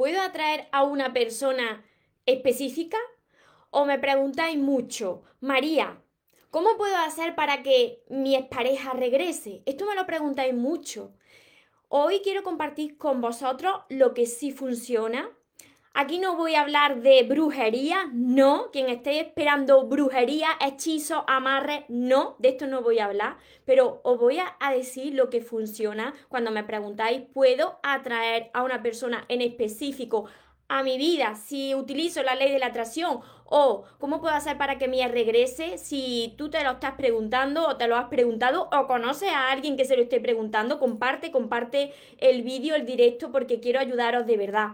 [0.00, 1.84] ¿puedo atraer a una persona
[2.24, 2.96] específica?
[3.68, 6.02] O me preguntáis mucho, María,
[6.50, 9.62] ¿cómo puedo hacer para que mi expareja regrese?
[9.66, 11.12] Esto me lo preguntáis mucho.
[11.90, 15.28] Hoy quiero compartir con vosotros lo que sí funciona.
[15.92, 18.70] Aquí no voy a hablar de brujería, no.
[18.70, 22.36] Quien esté esperando brujería, hechizo, amarre, no.
[22.38, 23.38] De esto no voy a hablar.
[23.64, 28.82] Pero os voy a decir lo que funciona cuando me preguntáis, ¿puedo atraer a una
[28.82, 30.26] persona en específico
[30.70, 34.78] a mi vida si utilizo la ley de la atracción o cómo puedo hacer para
[34.78, 38.86] que mi regrese si tú te lo estás preguntando o te lo has preguntado o
[38.86, 43.60] conoces a alguien que se lo esté preguntando, comparte, comparte el vídeo, el directo porque
[43.60, 44.70] quiero ayudaros de verdad.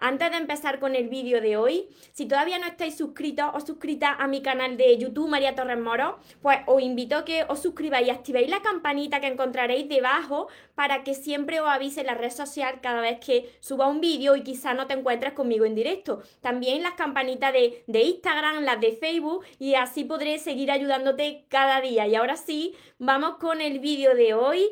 [0.00, 4.14] Antes de empezar con el vídeo de hoy, si todavía no estáis suscritos o suscritas
[4.18, 8.06] a mi canal de YouTube María Torres Moro, pues os invito a que os suscribáis
[8.06, 12.80] y activéis la campanita que encontraréis debajo para que siempre os avise la red social
[12.80, 16.22] cada vez que suba un vídeo y quizás no te encuentres conmigo en directo.
[16.42, 21.80] También las campanitas de, de Instagram, las de Facebook y así podré seguir ayudándote cada
[21.80, 22.06] día.
[22.08, 24.68] Y ahora sí, vamos con el vídeo de hoy.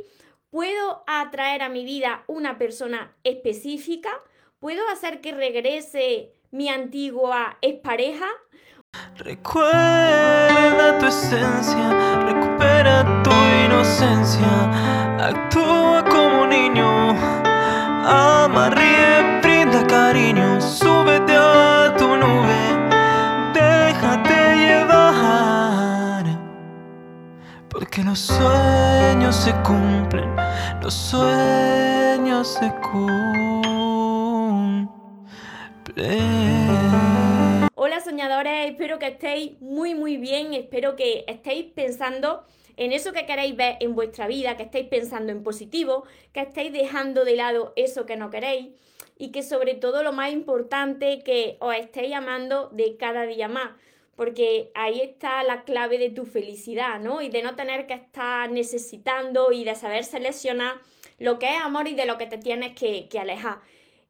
[0.50, 4.11] ¿Puedo atraer a mi vida una persona específica?
[4.58, 8.27] ¿Puedo hacer que regrese mi antigua expareja?
[9.16, 13.31] Recuerda tu esencia, recupera tu
[13.66, 17.10] inocencia, actúa como niño,
[18.06, 22.75] ama, ríe, brinda cariño, súbete a tu nube,
[27.78, 30.34] porque los sueños se cumplen,
[30.83, 33.27] los sueños se cumplen.
[37.75, 42.44] Hola soñadores, espero que estéis muy muy bien, espero que estéis pensando
[42.78, 46.72] en eso que queréis ver en vuestra vida, que estéis pensando en positivo, que estéis
[46.72, 48.70] dejando de lado eso que no queréis
[49.19, 53.71] y que sobre todo lo más importante, que os estéis amando de cada día más,
[54.16, 57.22] porque ahí está la clave de tu felicidad, ¿no?
[57.22, 60.77] Y de no tener que estar necesitando y de saber seleccionar
[61.19, 63.60] lo que es amor y de lo que te tienes que, que alejar.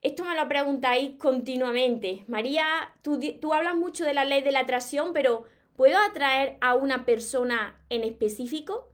[0.02, 2.24] Esto me lo preguntáis continuamente.
[2.28, 5.44] María, tú, tú hablas mucho de la ley de la atracción, pero
[5.74, 8.88] ¿puedo atraer a una persona en específico?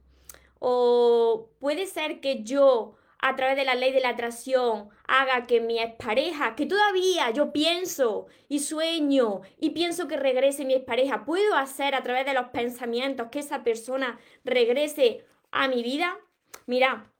[0.59, 2.95] ¿O puede ser que yo,
[3.25, 7.53] a través de la ley de la atracción, haga que mi expareja, que todavía yo
[7.53, 12.49] pienso y sueño y pienso que regrese mi expareja, ¿puedo hacer a través de los
[12.49, 16.19] pensamientos que esa persona regrese a mi vida?
[16.65, 17.13] Mira,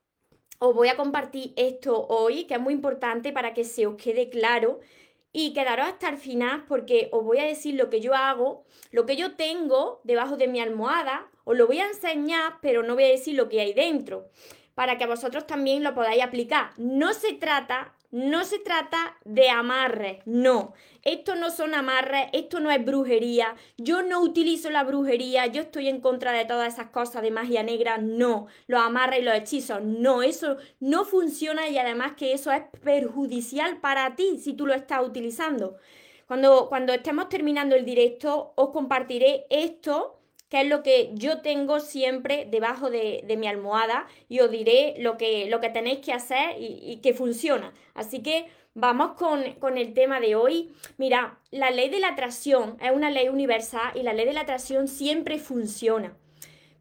[0.60, 4.30] os voy a compartir esto hoy, que es muy importante para que se os quede
[4.30, 4.82] claro
[5.32, 9.06] y quedaros hasta el final porque os voy a decir lo que yo hago, lo
[9.06, 13.06] que yo tengo debajo de mi almohada, os lo voy a enseñar, pero no voy
[13.06, 14.28] a decir lo que hay dentro,
[14.76, 16.72] para que vosotros también lo podáis aplicar.
[16.78, 20.74] No se trata no se trata de amarres, no.
[21.02, 23.56] Esto no son amarres, esto no es brujería.
[23.76, 27.64] Yo no utilizo la brujería, yo estoy en contra de todas esas cosas de magia
[27.64, 28.46] negra, no.
[28.68, 30.22] Los amarres y los hechizos, no.
[30.22, 35.04] Eso no funciona y además que eso es perjudicial para ti si tú lo estás
[35.04, 35.78] utilizando.
[36.28, 40.20] Cuando, cuando estemos terminando el directo, os compartiré esto
[40.54, 45.18] que es lo que yo tengo siempre debajo de, mi almohada y os diré lo
[45.18, 47.74] que, lo que tenéis que hacer y, que funciona.
[47.96, 50.72] Así que vamos con, con, el tema de hoy.
[51.00, 54.42] Mira, la ley de la atracción es una ley universal y la ley de la
[54.42, 56.16] atracción siempre funciona.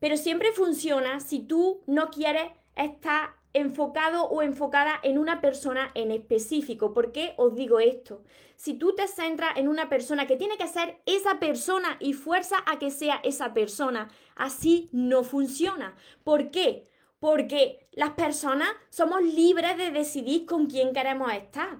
[0.01, 6.11] Pero siempre funciona si tú no quieres estar enfocado o enfocada en una persona en
[6.11, 6.93] específico.
[6.93, 8.23] ¿Por qué os digo esto?
[8.57, 12.57] Si tú te centras en una persona que tiene que ser esa persona y fuerza
[12.67, 15.97] a que sea esa persona, así no funciona.
[16.25, 16.89] ¿Por qué?
[17.19, 21.79] Porque las personas somos libres de decidir con quién queremos estar.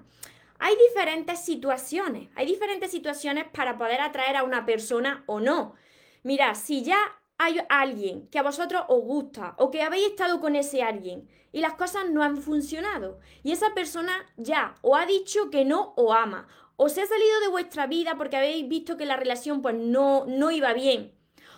[0.59, 5.75] Hay diferentes situaciones, hay diferentes situaciones para poder atraer a una persona o no.
[6.23, 6.97] Mira, si ya
[7.43, 11.59] hay alguien que a vosotros os gusta o que habéis estado con ese alguien y
[11.59, 16.13] las cosas no han funcionado y esa persona ya o ha dicho que no o
[16.13, 19.75] ama o se ha salido de vuestra vida porque habéis visto que la relación pues
[19.75, 21.13] no, no iba bien.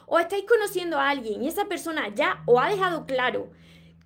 [0.07, 3.49] O estáis conociendo a alguien y esa persona ya os ha dejado claro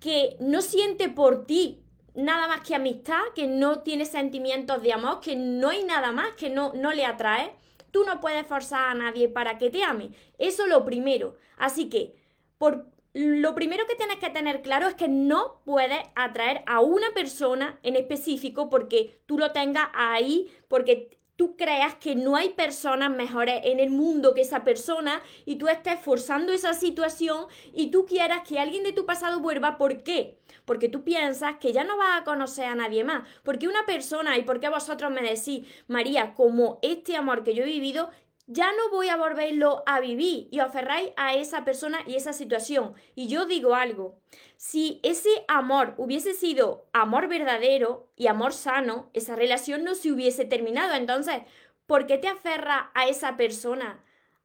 [0.00, 1.82] que no siente por ti
[2.14, 6.34] nada más que amistad, que no tiene sentimientos de amor, que no hay nada más,
[6.36, 7.54] que no, no le atrae,
[7.90, 10.10] Tú no puedes forzar a nadie para que te ame.
[10.38, 11.36] Eso lo primero.
[11.56, 12.14] Así que,
[12.58, 17.10] por, lo primero que tienes que tener claro es que no puedes atraer a una
[17.12, 23.10] persona en específico porque tú lo tengas ahí, porque tú creas que no hay personas
[23.10, 28.04] mejores en el mundo que esa persona y tú estés forzando esa situación y tú
[28.04, 29.78] quieras que alguien de tu pasado vuelva.
[29.78, 30.36] ¿Por qué?
[30.66, 33.26] Porque tú piensas que ya no vas a conocer a nadie más.
[33.42, 37.68] Porque una persona, y porque vosotros me decís, María, como este amor que yo he
[37.68, 38.10] vivido,
[38.52, 42.94] ya no voy a volverlo a vivir y aferráis a esa persona y esa situación.
[43.14, 44.18] Y yo digo algo,
[44.56, 50.44] si ese amor hubiese sido amor verdadero y amor sano, esa relación no se hubiese
[50.44, 50.94] terminado.
[50.94, 51.42] Entonces,
[51.86, 54.02] ¿por qué te aferras a esa persona?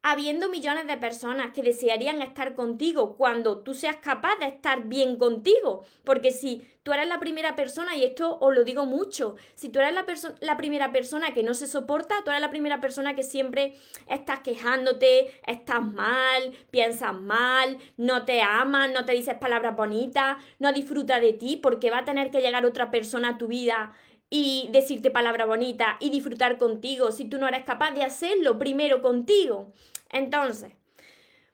[0.08, 5.16] Habiendo millones de personas que desearían estar contigo cuando tú seas capaz de estar bien
[5.16, 5.84] contigo.
[6.04, 9.80] Porque si tú eres la primera persona, y esto os lo digo mucho, si tú
[9.80, 10.06] eres la,
[10.42, 13.74] la primera persona que no se soporta, tú eres la primera persona que siempre
[14.06, 20.72] estás quejándote, estás mal, piensas mal, no te amas, no te dices palabras bonitas, no
[20.72, 23.92] disfruta de ti, porque va a tener que llegar otra persona a tu vida
[24.30, 29.00] y decirte palabra bonita y disfrutar contigo si tú no eres capaz de hacerlo primero
[29.02, 29.72] contigo.
[30.10, 30.72] Entonces,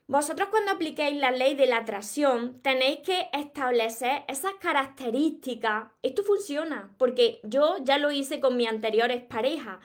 [0.07, 5.85] vosotros cuando apliquéis la ley de la atracción tenéis que establecer esas características.
[6.03, 9.79] Esto funciona porque yo ya lo hice con mis anteriores parejas.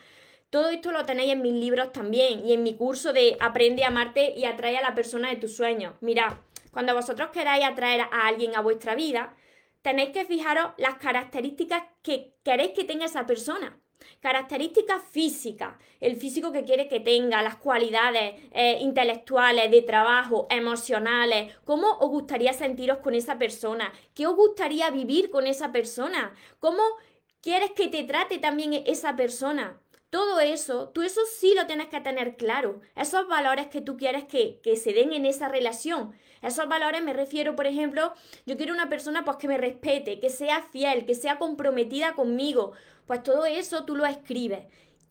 [0.49, 3.87] Todo esto lo tenéis en mis libros también y en mi curso de Aprende a
[3.87, 5.93] amarte y atrae a la persona de tus sueños.
[6.01, 6.33] Mirad,
[6.71, 9.35] cuando vosotros queráis atraer a alguien a vuestra vida,
[9.81, 13.79] tenéis que fijaros las características que queréis que tenga esa persona.
[14.19, 21.55] Características físicas, el físico que quiere que tenga, las cualidades eh, intelectuales, de trabajo, emocionales,
[21.63, 26.81] cómo os gustaría sentiros con esa persona, qué os gustaría vivir con esa persona, cómo
[27.41, 29.79] quieres que te trate también esa persona.
[30.09, 32.79] Todo eso, tú eso sí lo tienes que tener claro.
[32.95, 36.13] Esos valores que tú quieres que, que se den en esa relación.
[36.47, 38.13] Esos valores me refiero, por ejemplo,
[38.45, 42.71] yo quiero una persona pues que me respete, que sea fiel, que sea comprometida conmigo.
[43.05, 44.61] Pues todo eso tú lo escribes.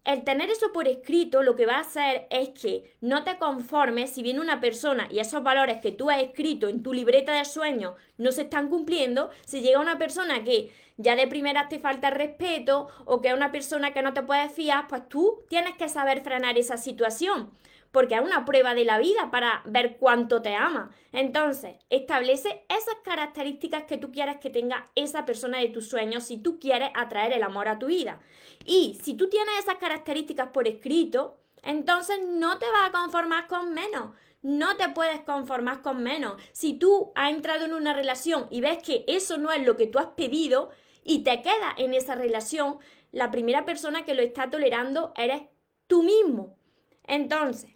[0.07, 4.11] El tener eso por escrito lo que va a hacer es que no te conformes
[4.11, 7.45] si viene una persona y esos valores que tú has escrito en tu libreta de
[7.45, 12.11] sueños no se están cumpliendo, si llega una persona que ya de primera te falta
[12.11, 15.89] respeto o que es una persona que no te puedes fiar, pues tú tienes que
[15.89, 17.51] saber frenar esa situación
[17.91, 20.91] porque es una prueba de la vida para ver cuánto te ama.
[21.13, 26.39] Entonces, establece esas características que tú quieres que tenga esa persona de tus sueños si
[26.39, 28.21] tú quieres atraer el amor a tu vida.
[28.65, 33.73] Y si tú tienes esas características por escrito, entonces no te vas a conformar con
[33.73, 34.11] menos.
[34.43, 36.41] No te puedes conformar con menos.
[36.53, 39.87] Si tú has entrado en una relación y ves que eso no es lo que
[39.87, 40.71] tú has pedido
[41.03, 42.79] y te quedas en esa relación,
[43.11, 45.43] la primera persona que lo está tolerando eres
[45.87, 46.57] tú mismo.
[47.05, 47.76] Entonces,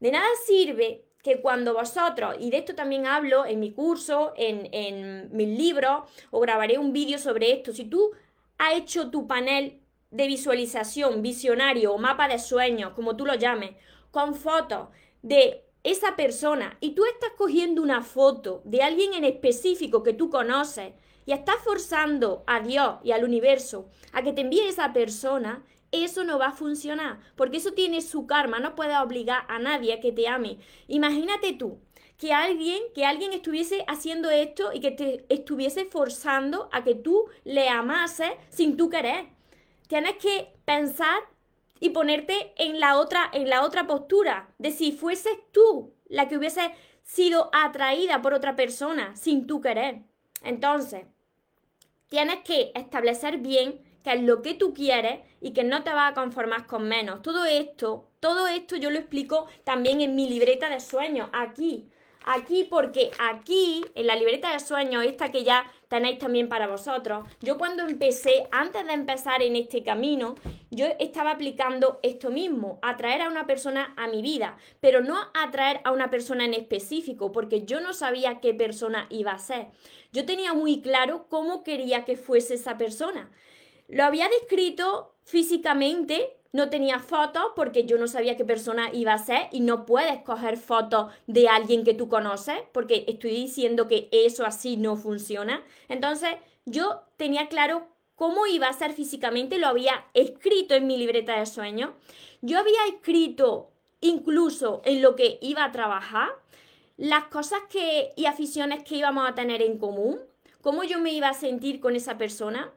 [0.00, 4.68] de nada sirve que cuando vosotros, y de esto también hablo en mi curso, en,
[4.72, 8.10] en mis libros, o grabaré un vídeo sobre esto, si tú
[8.58, 9.80] has hecho tu panel
[10.10, 13.72] de visualización, visionario o mapa de sueños, como tú lo llames,
[14.10, 14.88] con fotos
[15.22, 20.28] de esa persona y tú estás cogiendo una foto de alguien en específico que tú
[20.28, 20.92] conoces
[21.24, 26.24] y estás forzando a Dios y al universo a que te envíe esa persona, eso
[26.24, 30.00] no va a funcionar, porque eso tiene su karma, no puedes obligar a nadie a
[30.00, 30.58] que te ame.
[30.88, 31.78] Imagínate tú
[32.16, 37.26] que alguien, que alguien estuviese haciendo esto y que te estuviese forzando a que tú
[37.44, 39.28] le amases sin tú querer.
[39.88, 41.22] Tienes que pensar
[41.80, 46.36] y ponerte en la otra en la otra postura de si fueses tú la que
[46.36, 46.72] hubiese
[47.02, 50.02] sido atraída por otra persona sin tú querer.
[50.42, 51.06] Entonces,
[52.08, 56.12] tienes que establecer bien que es lo que tú quieres y que no te vas
[56.12, 57.22] a conformar con menos.
[57.22, 61.88] Todo esto, todo esto yo lo explico también en mi libreta de sueños, aquí.
[62.24, 67.26] Aquí porque aquí, en la libreta de sueños, esta que ya tenéis también para vosotros,
[67.40, 70.34] yo cuando empecé, antes de empezar en este camino,
[70.70, 75.80] yo estaba aplicando esto mismo, atraer a una persona a mi vida, pero no atraer
[75.84, 79.68] a una persona en específico, porque yo no sabía qué persona iba a ser.
[80.12, 83.30] Yo tenía muy claro cómo quería que fuese esa persona.
[83.90, 89.18] Lo había descrito físicamente, no tenía fotos porque yo no sabía qué persona iba a
[89.18, 94.08] ser y no puedes coger fotos de alguien que tú conoces porque estoy diciendo que
[94.12, 95.64] eso así no funciona.
[95.88, 96.30] Entonces
[96.66, 101.46] yo tenía claro cómo iba a ser físicamente, lo había escrito en mi libreta de
[101.46, 101.90] sueños.
[102.42, 106.28] Yo había escrito incluso en lo que iba a trabajar,
[106.96, 110.20] las cosas que y aficiones que íbamos a tener en común,
[110.60, 112.72] cómo yo me iba a sentir con esa persona.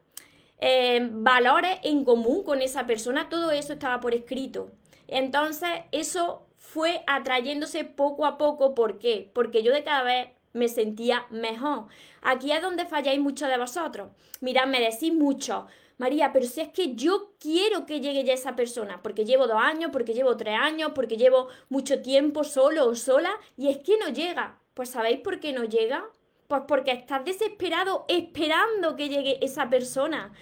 [0.65, 4.72] Eh, valores en común con esa persona, todo eso estaba por escrito.
[5.10, 8.74] Entonces, eso fue atrayéndose poco a poco.
[8.74, 9.29] ¿Por qué?
[9.34, 11.88] Porque yo de cada vez me sentía mejor.
[12.22, 14.12] Aquí es donde falláis muchos de vosotros.
[14.39, 15.67] Mirad, me decís mucho,
[15.98, 19.60] María, pero si es que yo quiero que llegue ya esa persona, porque llevo dos
[19.62, 23.98] años, porque llevo tres años, porque llevo mucho tiempo solo o sola, y es que
[23.98, 24.60] no llega.
[24.75, 26.05] Pues ¿sabéis por qué no llega?
[26.48, 30.34] Pues porque estás desesperado esperando que llegue esa persona.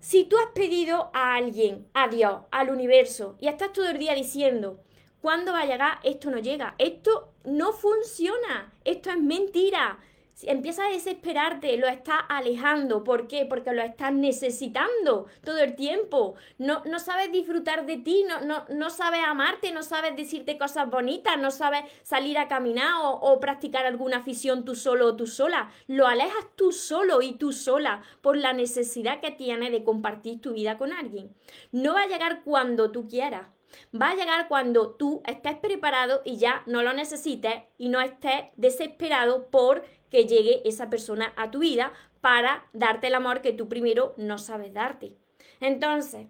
[0.00, 4.14] Si tú has pedido a alguien, a Dios, al universo, y estás todo el día
[4.14, 4.80] diciendo,
[5.20, 5.98] ¿cuándo va a llegar?
[6.04, 9.98] Esto no llega, esto no funciona, esto es mentira.
[10.42, 13.02] Empieza a desesperarte, lo estás alejando.
[13.02, 13.46] ¿Por qué?
[13.46, 16.34] Porque lo estás necesitando todo el tiempo.
[16.58, 20.90] No, no sabes disfrutar de ti, no, no, no, sabes amarte, no sabes decirte cosas
[20.90, 25.26] bonitas, no sabes salir a caminar o, o practicar alguna afición tú solo o tú
[25.26, 25.70] sola.
[25.86, 30.52] Lo alejas tú solo y tú sola por la necesidad que tienes de compartir tu
[30.52, 31.34] vida con alguien.
[31.72, 33.48] No va a llegar cuando tú quieras.
[33.94, 38.46] Va a llegar cuando tú estés preparado y ya no lo necesites y no estés
[38.56, 43.68] desesperado por que llegue esa persona a tu vida para darte el amor que tú
[43.68, 45.12] primero no sabes darte.
[45.60, 46.26] Entonces,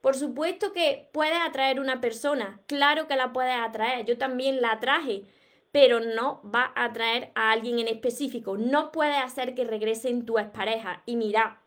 [0.00, 4.72] por supuesto que puedes atraer una persona, claro que la puedes atraer, yo también la
[4.72, 5.24] atraje,
[5.72, 10.38] pero no va a atraer a alguien en específico, no puedes hacer que regresen tu
[10.38, 11.02] expareja.
[11.06, 11.60] Y mira,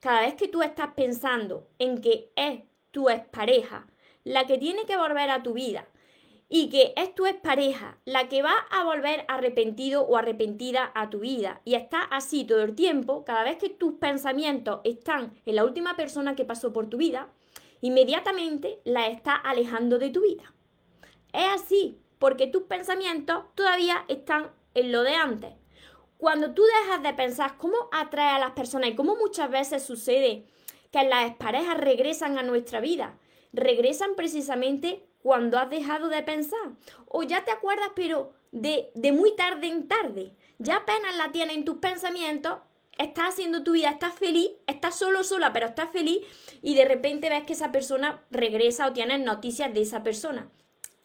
[0.00, 3.86] cada vez que tú estás pensando en que es tu expareja
[4.24, 5.86] la que tiene que volver a tu vida,
[6.48, 11.20] y que es tu pareja la que va a volver arrepentido o arrepentida a tu
[11.20, 15.64] vida y está así todo el tiempo, cada vez que tus pensamientos están en la
[15.64, 17.28] última persona que pasó por tu vida,
[17.80, 20.54] inmediatamente la está alejando de tu vida.
[21.32, 25.54] Es así, porque tus pensamientos todavía están en lo de antes.
[26.16, 30.46] Cuando tú dejas de pensar cómo atrae a las personas y cómo muchas veces sucede
[30.90, 33.18] que las parejas regresan a nuestra vida,
[33.52, 36.76] regresan precisamente cuando has dejado de pensar.
[37.08, 40.36] O ya te acuerdas, pero de, de muy tarde en tarde.
[40.58, 42.58] Ya apenas la tienes en tus pensamientos,
[42.96, 46.20] estás haciendo tu vida, estás feliz, estás solo, sola, pero estás feliz
[46.62, 50.48] y de repente ves que esa persona regresa o tienes noticias de esa persona.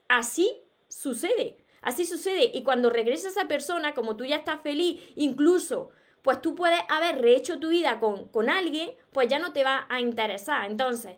[0.07, 0.55] Así
[0.87, 2.51] sucede, así sucede.
[2.53, 5.89] Y cuando regresa esa persona, como tú ya estás feliz, incluso,
[6.21, 9.87] pues tú puedes haber rehecho tu vida con, con alguien, pues ya no te va
[9.89, 10.69] a interesar.
[10.69, 11.15] Entonces,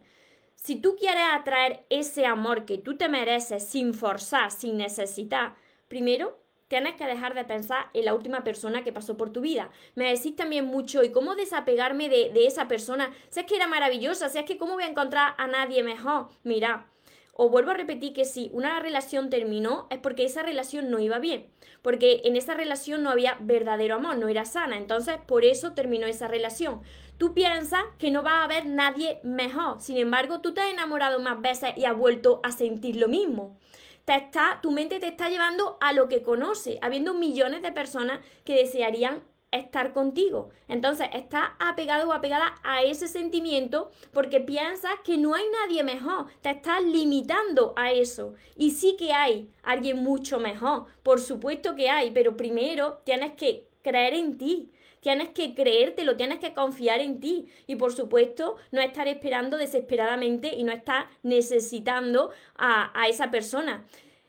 [0.63, 5.55] si tú quieres atraer ese amor que tú te mereces sin forzar, sin necesitar,
[5.89, 6.39] primero
[6.69, 9.69] tienes que dejar de pensar en la última persona que pasó por tu vida.
[9.95, 13.13] Me decís también mucho, ¿y cómo desapegarme de, de esa persona?
[13.29, 16.29] Si es que era maravillosa, si es que cómo voy a encontrar a nadie mejor.
[16.43, 16.87] Mira,
[17.35, 21.17] os vuelvo a repetir que si una relación terminó es porque esa relación no iba
[21.17, 21.47] bien,
[21.81, 26.05] porque en esa relación no había verdadero amor, no era sana, entonces por eso terminó
[26.05, 26.81] esa relación.
[27.17, 31.19] Tú piensas que no va a haber nadie mejor, sin embargo tú te has enamorado
[31.19, 33.57] más veces y has vuelto a sentir lo mismo.
[34.05, 38.19] Te está, tu mente te está llevando a lo que conoce, habiendo millones de personas
[38.43, 39.23] que desearían
[39.53, 40.49] estar contigo.
[40.67, 46.27] Entonces, estás apegado o apegada a ese sentimiento porque piensas que no hay nadie mejor.
[46.41, 48.33] Te estás limitando a eso.
[48.55, 50.85] Y sí que hay alguien mucho mejor.
[51.03, 54.71] Por supuesto que hay, pero primero tienes que creer en ti.
[55.01, 57.49] Tienes que creértelo, tienes que confiar en ti.
[57.67, 63.85] Y por supuesto, no estar esperando desesperadamente y no estar necesitando a, a esa persona.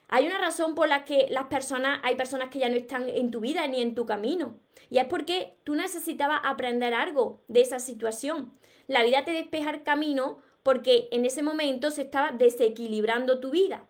[0.08, 3.30] Hay una razón por la que las personas, hay personas que ya no están en
[3.30, 4.58] tu vida ni en tu camino.
[4.90, 8.52] Y es porque tú necesitabas aprender algo de esa situación.
[8.86, 13.86] La vida te despeja el camino porque en ese momento se estaba desequilibrando tu vida.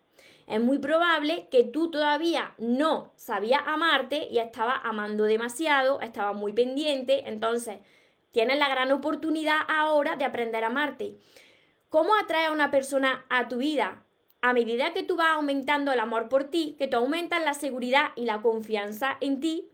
[0.47, 6.53] Es muy probable que tú todavía no sabías amarte y estabas amando demasiado, estabas muy
[6.53, 7.79] pendiente, entonces
[8.31, 11.17] tienes la gran oportunidad ahora de aprender a amarte.
[11.89, 14.05] ¿Cómo atrae a una persona a tu vida?
[14.43, 18.11] A medida que tú vas aumentando el amor por ti, que tú aumentas la seguridad
[18.15, 19.71] y la confianza en ti,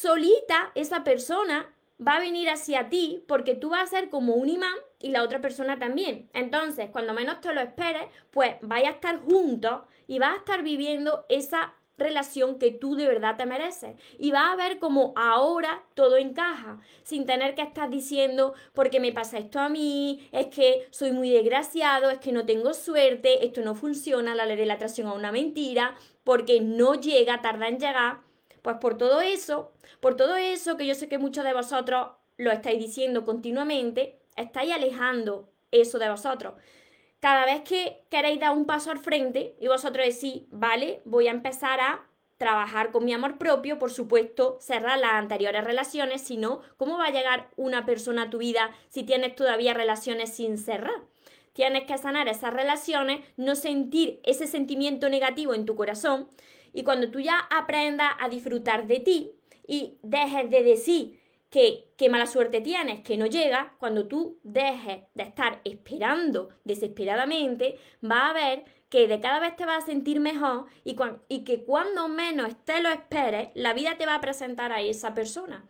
[0.00, 1.72] solita esa persona
[2.06, 5.22] va a venir hacia ti porque tú vas a ser como un imán y la
[5.22, 6.28] otra persona también.
[6.34, 10.62] Entonces, cuando menos te lo esperes, pues vaya a estar juntos y vas a estar
[10.62, 13.96] viviendo esa relación que tú de verdad te mereces.
[14.18, 19.12] Y vas a ver como ahora todo encaja, sin tener que estar diciendo, porque me
[19.12, 23.62] pasa esto a mí, es que soy muy desgraciado, es que no tengo suerte, esto
[23.62, 27.78] no funciona, la ley de la atracción es una mentira, porque no llega, tarda en
[27.78, 28.25] llegar.
[28.66, 29.70] Pues por todo eso,
[30.00, 34.72] por todo eso que yo sé que muchos de vosotros lo estáis diciendo continuamente, estáis
[34.72, 36.54] alejando eso de vosotros.
[37.20, 41.30] Cada vez que queréis dar un paso al frente y vosotros decís, vale, voy a
[41.30, 42.08] empezar a
[42.38, 47.06] trabajar con mi amor propio, por supuesto, cerrar las anteriores relaciones, si no, ¿cómo va
[47.06, 51.04] a llegar una persona a tu vida si tienes todavía relaciones sin cerrar?
[51.52, 56.28] Tienes que sanar esas relaciones, no sentir ese sentimiento negativo en tu corazón
[56.76, 59.32] y cuando tú ya aprendas a disfrutar de ti
[59.66, 61.18] y dejes de decir
[61.48, 67.78] que qué mala suerte tienes, que no llega, cuando tú dejes de estar esperando desesperadamente,
[68.04, 70.96] va a ver que de cada vez te vas a sentir mejor y,
[71.28, 75.14] y que cuando menos te lo esperes, la vida te va a presentar a esa
[75.14, 75.64] persona.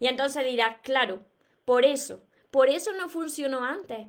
[0.00, 1.24] Y entonces dirás, claro,
[1.64, 4.06] por eso, por eso no funcionó antes.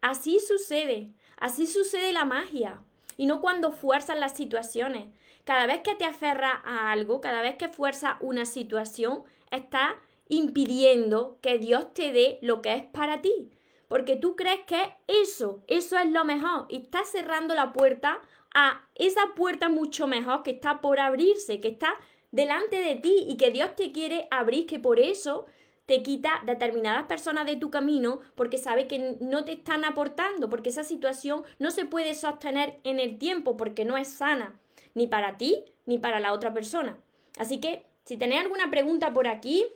[0.00, 2.82] Así sucede, así sucede la magia.
[3.18, 5.08] Y no cuando fuerzas las situaciones.
[5.44, 9.92] Cada vez que te aferras a algo, cada vez que fuerzas una situación, estás
[10.28, 13.50] impidiendo que Dios te dé lo que es para ti.
[13.88, 16.66] Porque tú crees que eso, eso es lo mejor.
[16.68, 18.20] Y estás cerrando la puerta
[18.54, 21.94] a esa puerta mucho mejor que está por abrirse, que está
[22.30, 25.46] delante de ti y que Dios te quiere abrir, que por eso
[25.86, 30.68] te quita determinadas personas de tu camino porque sabe que no te están aportando, porque
[30.68, 34.60] esa situación no se puede sostener en el tiempo porque no es sana,
[34.94, 36.98] ni para ti ni para la otra persona.
[37.38, 39.66] Así que si tenéis alguna pregunta por aquí,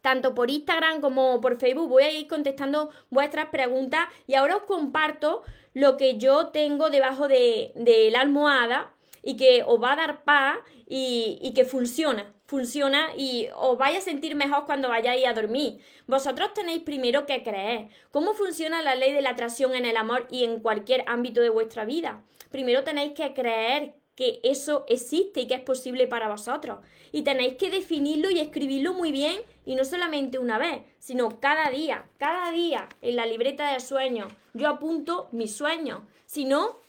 [0.00, 4.62] tanto por Instagram como por Facebook, voy a ir contestando vuestras preguntas y ahora os
[4.62, 5.42] comparto
[5.74, 7.72] lo que yo tengo debajo de,
[8.12, 8.92] la almohada
[9.22, 13.98] y que os va a dar paz y, y que funciona funciona y os vais
[13.98, 15.80] a sentir mejor cuando vayáis a dormir.
[16.06, 17.88] Vosotros tenéis primero que creer.
[18.10, 21.50] ¿Cómo funciona la ley de la atracción en el amor y en cualquier ámbito de
[21.50, 22.22] vuestra vida?
[22.50, 26.78] Primero tenéis que creer que eso existe y que es posible para vosotros.
[27.12, 31.70] Y tenéis que definirlo y escribirlo muy bien y no solamente una vez, sino cada
[31.70, 34.32] día, cada día en la libreta de sueños.
[34.54, 36.00] Yo apunto mis sueños.
[36.24, 36.80] Si no,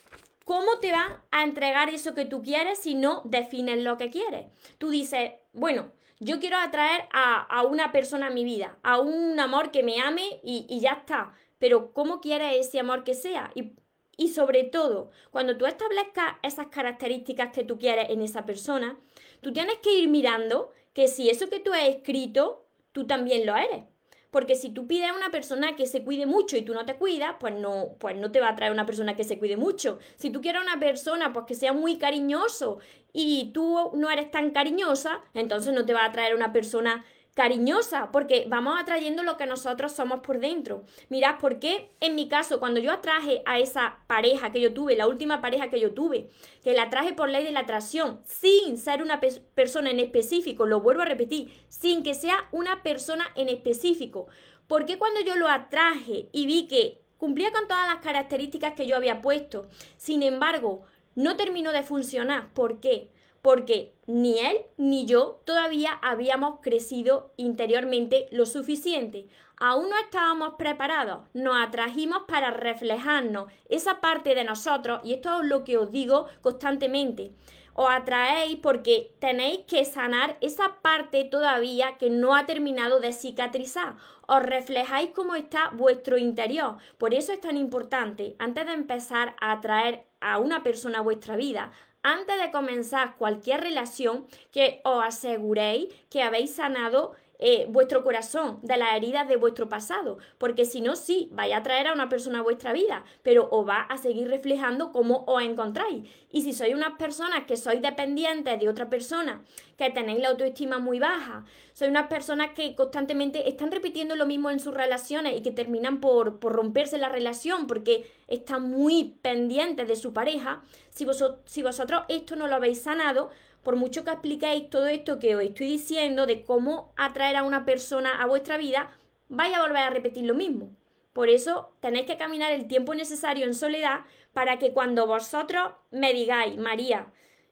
[0.45, 4.45] ¿cómo te va a entregar eso que tú quieres si no defines lo que quieres?
[4.77, 9.71] Tú dices, bueno, yo quiero atraer a, una persona a mi vida, a un amor
[9.71, 11.33] que me ame y, ya está.
[11.59, 13.51] Pero ¿cómo quieres ese amor que sea?
[13.53, 13.73] Y,
[14.17, 18.97] y sobre todo, cuando tú establezcas esas características que tú quieres en esa persona,
[19.41, 23.55] tú tienes que ir mirando que si eso que tú has escrito, tú también lo
[23.55, 23.83] eres.
[24.31, 26.95] Porque si tú pides a una persona que se cuide mucho y tú no te
[26.95, 29.99] cuidas, pues no, pues no te va a traer una persona que se cuide mucho.
[30.17, 32.79] Si tú quieres una persona pues que sea muy cariñoso
[33.13, 37.05] y tú no eres tan cariñosa, entonces no te va a traer una persona
[37.37, 40.85] cariñosa, porque vamos atrayendo lo que nosotros somos por dentro.
[41.09, 44.95] Mirad, ¿por qué en mi caso, cuando yo atraje a esa pareja que yo tuve,
[44.95, 46.31] la última pareja que yo tuve,
[46.63, 49.21] que la traje por ley de la atracción, sin ser una
[49.53, 54.25] persona en específico, lo vuelvo a repetir, sin que sea una persona en específico,
[54.67, 58.87] ¿por qué cuando yo lo atraje y vi que cumplía con todas las características que
[58.87, 62.51] yo había puesto, sin embargo, no terminó de funcionar?
[62.55, 63.11] ¿Por qué?
[63.47, 69.29] Porque ni él ni yo todavía habíamos crecido interiormente lo suficiente.
[69.55, 75.47] Aún no estábamos preparados, nos atrajimos para reflejarnos esa parte de nosotros y esto es
[75.47, 77.31] lo que os digo constantemente.
[77.73, 83.95] Os atraéis porque tenéis que sanar esa parte todavía que no ha terminado de cicatrizar.
[84.27, 86.77] Os reflejáis cómo está vuestro interior.
[86.97, 91.35] Por eso es tan importante, antes de empezar a atraer a una persona a vuestra
[91.35, 91.71] vida,
[92.03, 98.77] antes de comenzar cualquier relación, que os aseguréis que habéis sanado eh, vuestro corazón de
[98.77, 102.39] las heridas de vuestro pasado, porque si no, sí, vaya a traer a una persona
[102.39, 106.09] a vuestra vida, pero os va a seguir reflejando cómo os encontráis.
[106.31, 109.43] Y si sois unas personas que sois dependientes de otra persona,
[109.77, 114.49] que tenéis la autoestima muy baja, sois unas personas que constantemente están repitiendo lo mismo
[114.49, 119.87] en sus relaciones y que terminan por, por romperse la relación porque están muy pendientes
[119.87, 121.05] de su pareja, si,
[121.45, 123.29] si vosotros esto no lo habéis sanado,
[123.67, 127.65] por mucho que expliquéis todo esto que os estoy diciendo de cómo atraer a una
[127.65, 130.69] persona a vuestra vida, vais a volver a repetir lo mismo.
[131.11, 136.13] Por eso tenéis que caminar el tiempo necesario en soledad para que cuando vosotros me
[136.13, 137.07] digáis, María,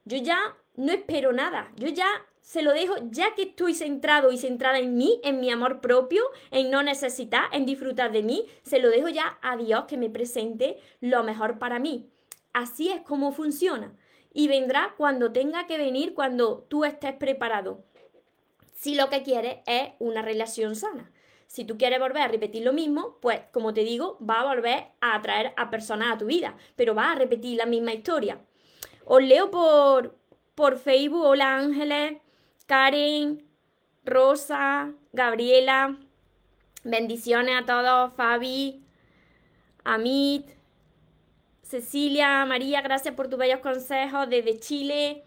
[0.05, 0.39] yo ya
[0.77, 2.07] no espero nada, yo ya
[2.39, 6.23] se lo dejo, ya que estoy centrado y centrada en mí, en mi amor propio,
[6.49, 10.09] en no necesitar, en disfrutar de mí, se lo dejo ya a Dios que me
[10.09, 12.09] presente lo mejor para mí.
[12.53, 13.91] Así es como funciona
[14.37, 17.85] y vendrá cuando tenga que venir, cuando tú estés preparado.
[18.73, 21.09] Si lo que quieres es una relación sana.
[21.47, 24.87] Si tú quieres volver a repetir lo mismo, pues como te digo, va a volver
[24.99, 28.41] a atraer a personas a tu vida, pero va a repetir la misma historia.
[29.05, 30.17] Os leo por,
[30.53, 32.17] por Facebook, hola Ángeles,
[32.65, 33.47] Karen,
[34.03, 35.97] Rosa, Gabriela,
[36.83, 38.83] bendiciones a todos, Fabi,
[39.85, 40.49] Amit,
[41.65, 45.23] Cecilia, María, gracias por tus bellos consejos desde Chile.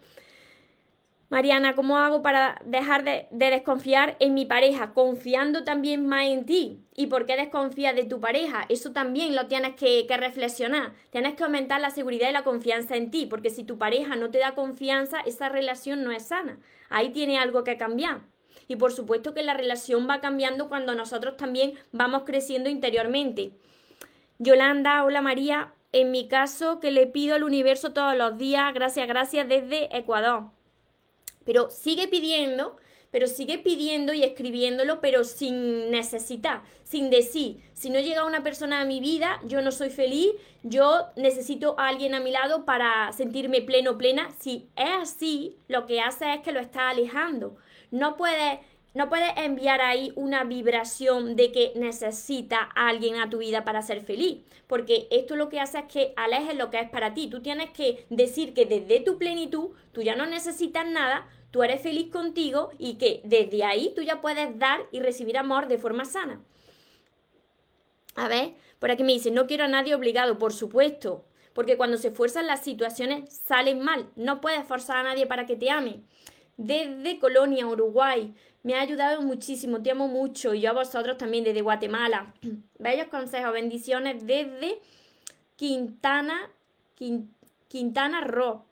[1.27, 6.79] Mariana, ¿cómo hago para dejar de, desconfiar en mi pareja, confiando también más en ti?
[6.95, 8.65] ¿Y por qué desconfías de tu pareja?
[8.69, 10.93] Eso también lo tienes que, que, reflexionar.
[11.11, 14.31] Tienes que aumentar la seguridad y la confianza en ti, porque si tu pareja no
[14.31, 16.57] te da confianza, esa relación no es sana.
[16.89, 18.21] Ahí tiene algo que cambiar.
[18.69, 23.51] Y por supuesto que la relación va cambiando cuando nosotros también vamos creciendo interiormente.
[24.39, 29.07] Yolanda, hola María, en mi caso que le pido al universo todos los días, gracias,
[29.07, 30.51] gracias desde Ecuador.
[31.45, 32.77] Pero sigue pidiendo,
[33.11, 38.81] pero sigue pidiendo y escribiéndolo, pero sin necesitar, sin decir, si no llega una persona
[38.81, 40.29] a mi vida, yo no soy feliz,
[40.61, 44.29] yo necesito a alguien a mi lado para sentirme pleno, plena.
[44.39, 47.55] Si es así, lo que hace es que lo está alejando.
[47.89, 48.59] No puedes
[48.93, 53.81] no puedes enviar ahí una vibración de que necesita a alguien a tu vida para
[53.81, 57.27] ser feliz, porque esto lo que hace es que alejes lo que es para ti.
[57.27, 61.81] Tú tienes que decir que desde tu plenitud tú ya no necesitas nada, tú eres
[61.81, 66.05] feliz contigo y que desde ahí tú ya puedes dar y recibir amor de forma
[66.05, 66.41] sana.
[68.15, 71.97] A ver, por aquí me dice, no quiero a nadie obligado, por supuesto, porque cuando
[71.97, 74.09] se fuerzan las situaciones salen mal.
[74.15, 76.01] No puedes forzar a nadie para que te ame.
[76.57, 80.53] Desde Colonia, Uruguay, me ha ayudado muchísimo, te amo mucho.
[80.53, 82.33] Y yo a vosotros también desde Guatemala.
[82.79, 84.79] Bellos consejos, bendiciones desde
[85.55, 86.49] Quintana,
[87.67, 88.65] Quintana Roo.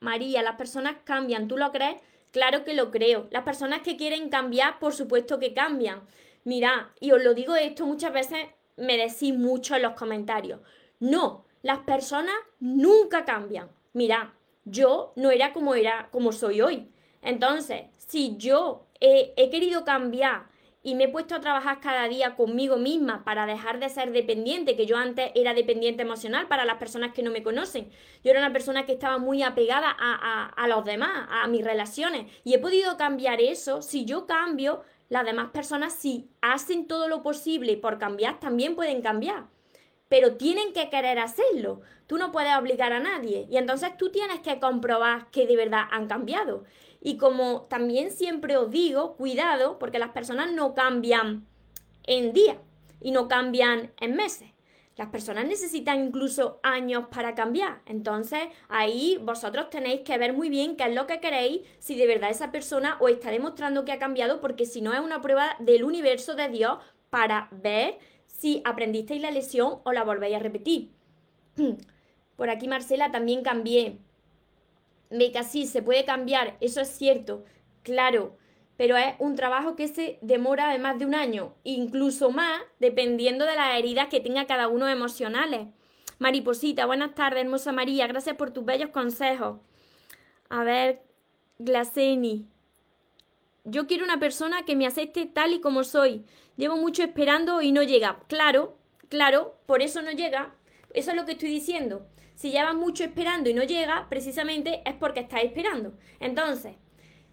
[0.00, 2.00] María, las personas cambian, ¿tú lo crees?
[2.30, 3.26] Claro que lo creo.
[3.30, 6.02] Las personas que quieren cambiar, por supuesto que cambian.
[6.44, 10.60] Mira, y os lo digo esto muchas veces, me decís mucho en los comentarios.
[11.00, 13.68] No, las personas nunca cambian.
[13.92, 16.90] Mira, yo no era como era, como soy hoy.
[17.22, 20.46] Entonces, si yo he, querido cambiar
[20.82, 24.76] y me he puesto a trabajar cada día conmigo misma para dejar de ser dependiente,
[24.76, 27.90] que yo antes era dependiente emocional para las personas que no me conocen.
[28.22, 32.30] Yo era una persona que estaba muy apegada a, a, los demás, a mis relaciones.
[32.44, 33.82] Y he podido cambiar eso.
[33.82, 39.02] Si yo cambio, las demás personas, si hacen todo lo posible por cambiar, también pueden
[39.02, 39.46] cambiar.
[40.08, 41.82] Pero tienen que querer hacerlo.
[42.06, 43.46] Tú no puedes obligar a nadie.
[43.50, 46.64] Y entonces tú tienes que comprobar que de verdad han cambiado.
[47.08, 51.46] Y como también siempre os digo, cuidado, porque las personas no cambian
[52.04, 52.58] en días
[53.00, 54.50] y no cambian en meses.
[54.94, 57.80] Las personas necesitan incluso años para cambiar.
[57.86, 62.06] Entonces, ahí vosotros tenéis que ver muy bien qué es lo que queréis, si de
[62.06, 65.56] verdad esa persona os está demostrando que ha cambiado, porque si no es una prueba
[65.60, 66.76] del universo de Dios
[67.08, 70.90] para ver si aprendisteis la lección o la volvéis a repetir.
[72.36, 73.98] Por aquí, Marcela, también cambié
[75.10, 77.44] que sí, se puede cambiar, eso es cierto,
[77.82, 78.36] claro,
[78.76, 83.44] pero es un trabajo que se demora de más de un año, incluso más, dependiendo
[83.44, 85.68] de las heridas que tenga cada uno emocionales.
[86.18, 89.58] Mariposita, buenas tardes, hermosa María, gracias por tus bellos consejos.
[90.48, 91.02] A ver,
[91.58, 92.46] Glaceni.
[93.64, 96.24] Yo quiero una persona que me acepte tal y como soy.
[96.56, 98.20] Llevo mucho esperando y no llega.
[98.28, 100.54] Claro, claro, por eso no llega.
[100.94, 102.06] Eso es lo que estoy diciendo
[102.38, 105.94] si llevas mucho esperando y no llega, precisamente es porque estás esperando.
[106.20, 106.76] Entonces,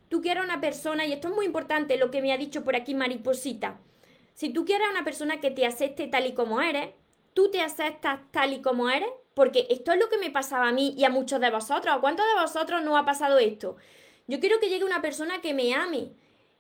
[0.09, 2.75] tú quieres una persona, y esto es muy importante lo que me ha dicho por
[2.75, 3.79] aquí Mariposita,
[4.33, 6.89] si tú quieres una persona que te acepte tal y como eres,
[7.35, 10.71] tú te aceptas tal y como eres, porque esto es lo que me pasaba a
[10.71, 11.95] mí y a muchos de vosotros.
[11.95, 13.75] ¿A cuántos de vosotros no ha pasado esto?
[14.25, 16.13] Yo quiero que llegue una persona que me ame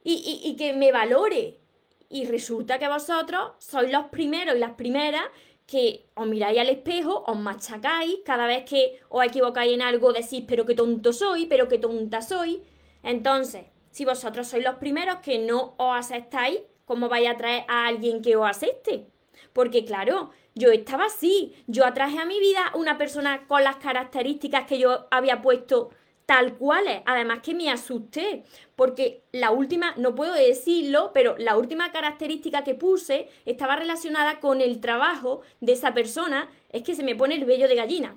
[0.03, 1.61] y, que me valore.
[2.09, 5.23] Y resulta que vosotros sois los primeros y las primeras
[5.65, 10.43] que os miráis al espejo, os machacáis, cada vez que os equivocáis en algo decís,
[10.47, 12.61] pero qué tonto soy, pero qué tonta soy.
[13.03, 17.87] Entonces, si vosotros sois los primeros que no os aceptáis, ¿cómo vais a traer a
[17.87, 19.07] alguien que os acepte?
[19.53, 24.65] Porque claro, yo estaba así, yo atraje a mi vida una persona con las características
[24.65, 25.89] que yo había puesto
[26.25, 27.01] tal cual es.
[27.05, 28.43] Además que me asusté,
[28.75, 34.61] porque la última, no puedo decirlo, pero la última característica que puse estaba relacionada con
[34.61, 38.15] el trabajo de esa persona, es que se me pone el vello de gallina.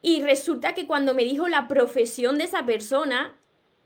[0.00, 3.36] Y resulta que cuando me dijo la profesión de esa persona,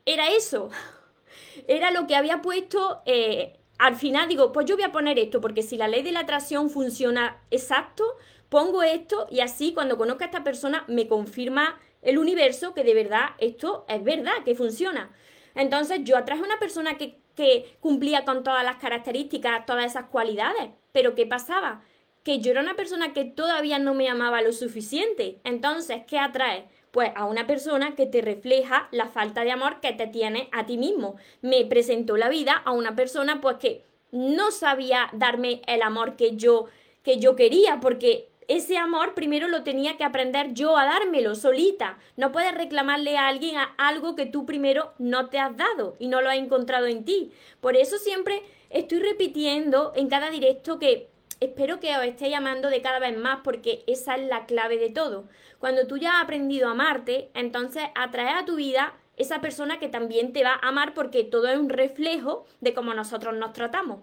[0.04, 0.70] era eso.
[1.68, 5.40] Era lo que había puesto, eh, al final digo, pues yo voy a poner esto,
[5.40, 8.04] porque si la ley de la atracción funciona exacto,
[8.48, 12.94] pongo esto y así cuando conozca a esta persona me confirma el universo que de
[12.94, 15.10] verdad esto es verdad, que funciona.
[15.54, 20.06] Entonces yo atraje a una persona que, que cumplía con todas las características, todas esas
[20.06, 21.82] cualidades, pero ¿qué pasaba?
[22.22, 25.40] Que yo era una persona que todavía no me amaba lo suficiente.
[25.44, 26.68] Entonces, ¿qué atrae?
[26.90, 30.66] Pues a una persona que te refleja la falta de amor que te tiene a
[30.66, 31.16] ti mismo.
[31.40, 36.36] Me presentó la vida a una persona pues que no sabía darme el amor que
[36.36, 36.66] yo
[37.02, 41.98] que yo quería porque ese amor primero lo tenía que aprender yo a dármelo solita.
[42.18, 46.08] No puedes reclamarle a alguien a algo que tú primero no te has dado y
[46.08, 47.32] no lo has encontrado en ti.
[47.62, 51.08] Por eso siempre estoy repitiendo en cada directo que
[51.40, 54.90] espero que os esté llamando de cada vez más porque esa es la clave de
[54.90, 55.24] todo.
[55.58, 59.88] Cuando tú ya has aprendido a amarte, entonces atraes a tu vida esa persona que
[59.88, 64.00] también te va a amar porque todo es un reflejo de cómo nosotros nos tratamos.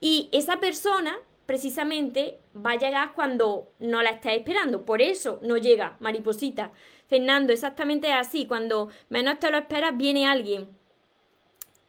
[0.00, 4.84] Y esa persona precisamente va a llegar cuando no la estés esperando.
[4.84, 6.72] Por eso no llega, mariposita.
[7.06, 8.46] Fernando, exactamente así.
[8.46, 10.68] Cuando menos te lo esperas, viene alguien.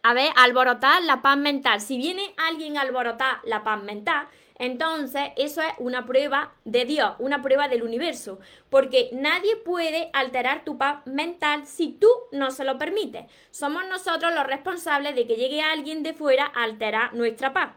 [0.03, 1.81] A ver, alborotar la paz mental.
[1.81, 7.15] Si viene alguien a alborotar la paz mental, entonces, eso es una prueba de Dios,
[7.19, 8.39] una prueba del universo,
[8.69, 13.25] porque nadie puede alterar tu paz mental si tú no se lo permites.
[13.51, 17.73] Somos nosotros los responsables de que llegue alguien de fuera a alterar nuestra paz.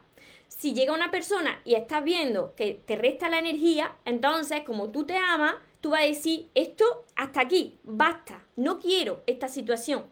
[0.49, 5.05] Si llega una persona y estás viendo que te resta la energía, entonces, como tú
[5.05, 10.07] te amas, tú vas a decir, esto hasta aquí, basta, no quiero esta situación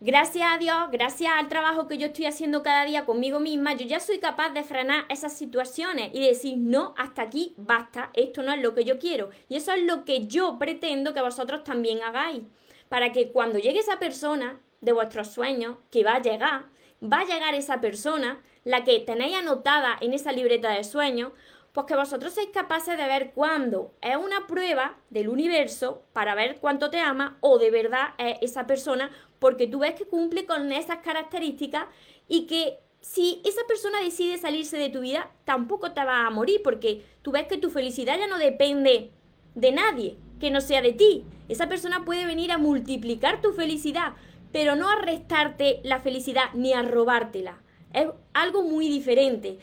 [0.00, 3.86] gracias a Dios, gracias al trabajo que yo estoy haciendo cada día conmigo misma, yo
[3.86, 8.52] ya soy capaz de frenar esas situaciones y decir, no, hasta aquí basta, esto no
[8.52, 9.30] es lo que yo quiero.
[9.48, 12.42] Y eso es lo que yo pretendo que vosotros también hagáis.
[12.88, 16.66] Para que cuando llegue esa persona de vuestros sueños, que va a llegar,
[17.02, 21.30] va a llegar esa persona, la que tenéis anotada en esa libreta de sueños,
[21.72, 26.58] pues que vosotros seáis capaces de ver cuándo es una prueba del universo para ver
[26.58, 30.72] cuánto te ama o de verdad es esa persona porque tú ves que cumple con
[30.72, 31.86] esas características
[32.26, 36.60] y que si esa persona decide salirse de tu vida, tampoco te va a morir,
[36.64, 39.12] porque tú ves que tu felicidad ya no depende
[39.54, 41.24] de nadie, que no sea de ti.
[41.48, 44.14] Esa persona puede venir a multiplicar tu felicidad,
[44.50, 47.62] pero no a restarte la felicidad ni a robártela.
[47.96, 49.58] Es algo muy diferente.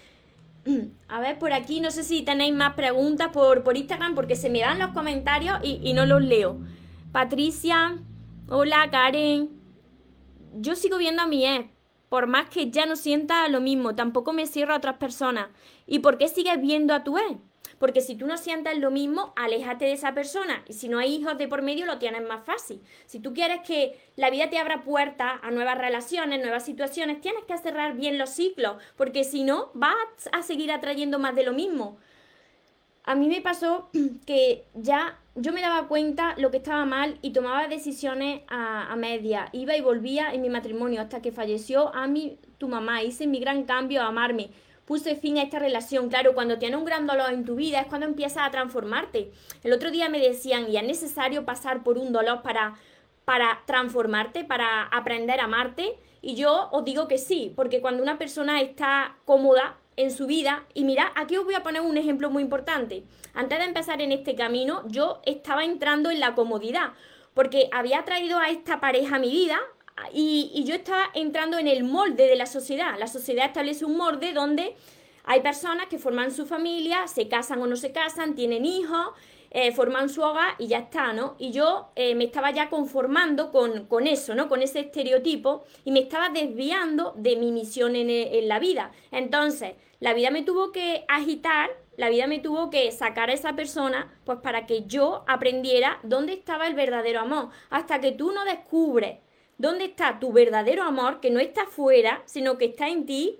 [1.07, 4.49] A ver, por aquí no sé si tenéis más preguntas por, por Instagram porque se
[4.49, 6.57] me dan los comentarios y, no los leo.
[7.11, 7.95] Patricia,
[8.49, 9.51] hola Karen,
[10.55, 11.69] yo sigo viendo a mi ex,
[12.09, 15.49] por más que ya no sienta lo mismo, tampoco me cierro a otras personas.
[15.85, 17.37] ¿Y por qué sigues viendo a tu ex?
[17.79, 20.63] Porque si tú no sientas lo mismo, aléjate de esa persona.
[20.67, 22.81] Y si no hay hijos de por medio, lo tienes más fácil.
[23.05, 27.43] Si tú quieres que la vida te abra puertas a nuevas relaciones, nuevas situaciones, tienes
[27.45, 28.81] que cerrar bien los ciclos.
[28.95, 29.95] Porque si no, vas
[30.31, 31.97] a seguir atrayendo más de lo mismo.
[33.05, 33.89] A mí me pasó
[34.25, 39.49] que ya yo me daba cuenta lo que estaba mal y tomaba decisiones a, media.
[39.51, 43.01] Iba y volvía en mi matrimonio hasta que falleció a mí, tu mamá.
[43.03, 44.51] Hice mi gran cambio a amarme.
[44.93, 46.07] Puse fin a esta relación.
[46.07, 49.31] Claro, cuando tienes un gran dolor en tu vida es cuando empiezas a transformarte.
[49.63, 52.75] El otro día me decían, ¿y es necesario pasar por un dolor para,
[53.25, 55.97] para transformarte, para aprender a amarte?
[56.21, 60.65] Y yo os digo que sí, porque cuando una persona está cómoda, en su vida.
[60.75, 63.03] Y mira, aquí os voy a poner un ejemplo muy importante.
[63.33, 66.93] Antes de empezar en este camino, yo estaba entrando en la comodidad,
[67.33, 69.59] porque había traído a esta pareja a mi vida
[70.13, 72.97] y, y yo estaba entrando en el molde de la sociedad.
[72.99, 74.75] La sociedad establece un molde donde
[75.23, 79.09] hay personas que forman su familia, se casan o no se casan, tienen hijos,
[79.51, 81.35] eh, forman su hogar y ya está, ¿no?
[81.37, 84.49] Y yo eh, me estaba ya conformando con, con, eso, ¿no?
[84.49, 88.91] Con ese estereotipo y me estaba desviando de mi misión en, en la vida.
[89.11, 93.55] Entonces, la vida me tuvo que agitar, la vida me tuvo que sacar a esa
[93.55, 97.49] persona, pues para que yo aprendiera dónde estaba el verdadero amor.
[97.69, 99.19] Hasta que tú no descubres
[99.57, 103.39] dónde está tu verdadero amor, que no está fuera, sino que está en ti,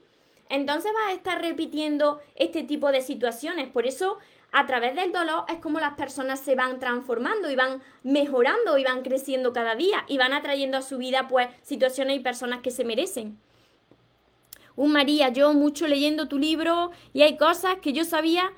[0.50, 3.70] entonces vas a estar repitiendo este tipo de situaciones.
[3.70, 4.20] Por eso
[4.52, 8.84] a través del dolor es como las personas se van transformando y van mejorando y
[8.84, 12.70] van creciendo cada día y van atrayendo a su vida pues situaciones y personas que
[12.70, 13.40] se merecen.
[14.76, 18.54] Un María, yo mucho leyendo tu libro y hay cosas que yo sabía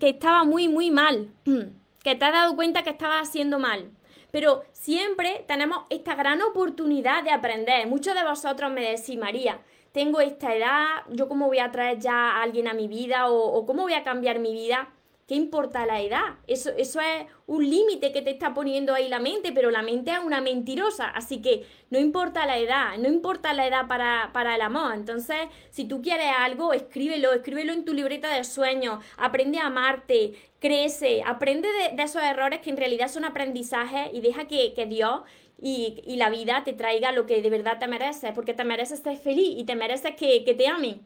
[0.00, 1.30] que estaba muy, muy mal,
[2.02, 3.90] que te has dado cuenta que estaba haciendo mal.
[4.36, 7.86] Pero siempre tenemos esta gran oportunidad de aprender.
[7.86, 12.32] Muchos de vosotros me decís, María, tengo esta edad, yo cómo voy a traer ya
[12.32, 14.90] a alguien a mi vida o, o cómo voy a cambiar mi vida.
[15.26, 16.36] ¿Qué importa la edad?
[16.46, 20.12] Eso, eso es un límite que te está poniendo ahí la mente, pero la mente
[20.12, 24.54] es una mentirosa, así que no importa la edad, no importa la edad para, para
[24.54, 24.94] el amor.
[24.94, 25.36] Entonces,
[25.70, 31.24] si tú quieres algo, escríbelo, escríbelo en tu libreta de sueños, aprende a amarte, crece,
[31.26, 35.22] aprende de, esos errores que en realidad son aprendizajes y deja que, Dios
[35.60, 39.16] y, la vida te traiga lo que de verdad te mereces, porque te mereces estar
[39.16, 41.00] feliz y te mereces que, que te amen.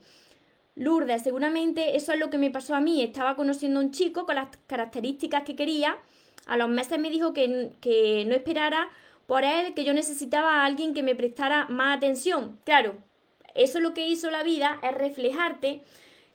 [0.75, 3.03] Lourdes, seguramente eso es lo que me pasó a mí.
[3.03, 5.99] Estaba conociendo a un chico con las características que quería.
[6.47, 8.89] A los meses me dijo que, que no esperara
[9.27, 12.59] por él, que yo necesitaba a alguien que me prestara más atención.
[12.65, 12.97] Claro,
[13.55, 15.83] eso es lo que hizo la vida, es reflejarte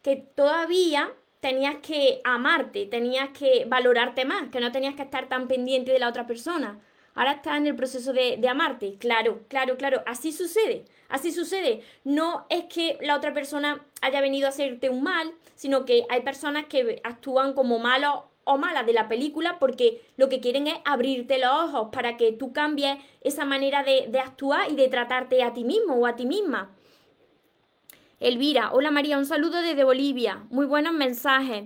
[0.01, 5.47] que todavía tenías que amarte, tenías que valorarte más, que no tenías que estar tan
[5.47, 6.79] pendiente de la otra persona.
[7.15, 8.97] Ahora estás en el proceso de, de amarte.
[8.99, 10.85] Claro, claro, claro, así sucede.
[11.09, 11.81] Así sucede.
[12.03, 16.21] No es que la otra persona haya venido a hacerte un mal, sino que hay
[16.21, 20.75] personas que actúan como malos o malas de la película porque lo que quieren es
[20.85, 25.41] abrirte los ojos para que tú cambies esa manera de, de actuar y de tratarte
[25.41, 26.75] a ti mismo o a ti misma.
[28.19, 30.45] Elvira, hola María, un saludo desde Bolivia.
[30.49, 31.65] Muy buenos mensajes.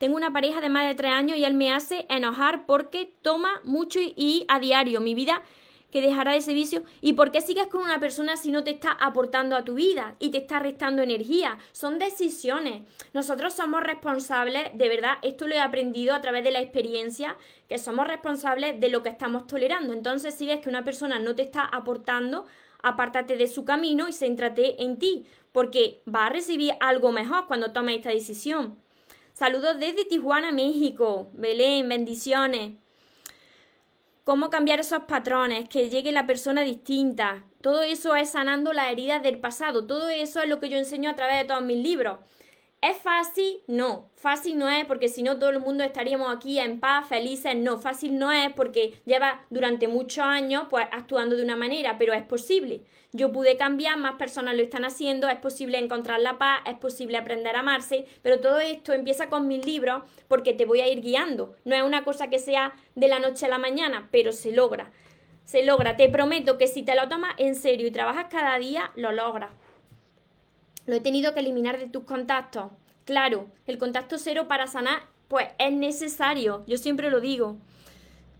[0.00, 3.60] Tengo una pareja de más de tres años y él me hace enojar porque toma
[3.64, 4.98] mucho y a diario.
[5.02, 5.42] Mi vida
[5.90, 6.84] que dejará ese vicio.
[7.02, 10.16] ¿Y por qué sigues con una persona si no te está aportando a tu vida
[10.18, 11.58] y te está restando energía?
[11.72, 12.80] Son decisiones.
[13.12, 17.36] Nosotros somos responsables, de verdad, esto lo he aprendido a través de la experiencia,
[17.68, 19.92] que somos responsables de lo que estamos tolerando.
[19.92, 22.46] Entonces, si ves que una persona no te está aportando,
[22.82, 27.72] apártate de su camino y céntrate en ti, porque va a recibir algo mejor cuando
[27.72, 28.78] tomes esta decisión.
[29.40, 31.30] Saludos desde Tijuana, México.
[31.32, 32.72] Belén, bendiciones.
[34.22, 37.46] Cómo cambiar esos patrones, que llegue la persona distinta.
[37.62, 39.86] Todo eso es sanando las heridas del pasado.
[39.86, 42.18] Todo eso es lo que yo enseño a través de todos mis libros.
[42.82, 43.60] ¿Es fácil?
[43.66, 44.08] No.
[44.16, 47.54] Fácil no es porque si no todo el mundo estaríamos aquí en paz, felices.
[47.54, 52.14] No, fácil no es porque lleva durante muchos años pues actuando de una manera, pero
[52.14, 52.80] es posible.
[53.12, 57.18] Yo pude cambiar, más personas lo están haciendo, es posible encontrar la paz, es posible
[57.18, 61.02] aprender a amarse, pero todo esto empieza con mis libros porque te voy a ir
[61.02, 61.56] guiando.
[61.66, 64.90] No es una cosa que sea de la noche a la mañana, pero se logra.
[65.44, 65.96] Se logra.
[65.96, 69.50] Te prometo que si te lo tomas en serio y trabajas cada día, lo logras.
[70.90, 72.72] Lo he tenido que eliminar de tus contactos.
[73.04, 76.64] Claro, el contacto cero para sanar, pues es necesario.
[76.66, 77.58] Yo siempre lo digo.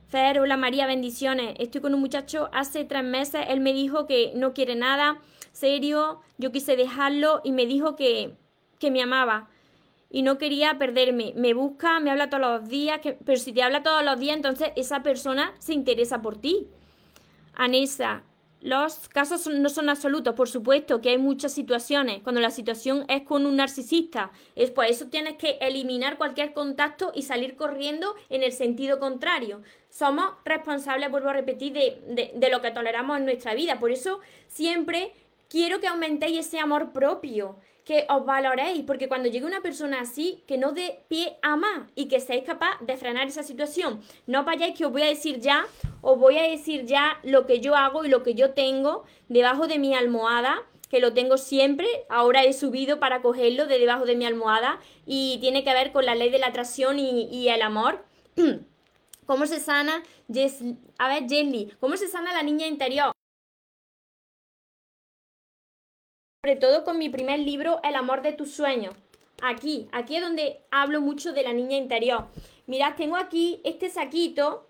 [0.09, 1.55] Fer, hola María, bendiciones.
[1.61, 3.43] Estoy con un muchacho hace tres meses.
[3.47, 5.21] Él me dijo que no quiere nada
[5.53, 6.23] serio.
[6.39, 8.35] Yo quise dejarlo y me dijo que,
[8.81, 9.49] que me amaba
[10.11, 11.33] y no quería perderme.
[11.37, 14.35] Me busca, me habla todos los días, que, pero si te habla todos los días,
[14.35, 16.67] entonces esa persona se interesa por ti.
[17.55, 18.25] Anesa,
[18.61, 22.23] los casos no son absolutos, por supuesto que hay muchas situaciones.
[22.23, 27.11] Cuando la situación es con un narcisista, es por eso tienes que eliminar cualquier contacto
[27.15, 29.63] y salir corriendo en el sentido contrario.
[29.89, 33.79] Somos responsables, vuelvo a repetir, de, de lo que toleramos en nuestra vida.
[33.81, 35.13] Por eso siempre
[35.49, 37.57] quiero que aumentéis ese amor propio
[37.91, 41.89] que os valoréis, porque cuando llegue una persona así, que no dé pie a más
[41.97, 44.01] y que seáis capaz de frenar esa situación.
[44.29, 45.67] No vayáis que os voy a decir ya,
[46.01, 49.67] os voy a decir ya lo que yo hago y lo que yo tengo debajo
[49.67, 54.15] de mi almohada, que lo tengo siempre, ahora he subido para cogerlo de debajo de
[54.15, 58.05] mi almohada y tiene que ver con la ley de la atracción y, el amor.
[59.27, 60.05] ¿Cómo se sana?
[60.99, 63.11] a ver, Jelly, ¿cómo se sana la niña interior?
[66.43, 68.95] Sobre todo con mi primer libro, El amor de tus sueños.
[69.43, 72.29] Aquí, aquí es donde hablo mucho de la niña interior.
[72.67, 74.67] Mirad, tengo aquí este saquito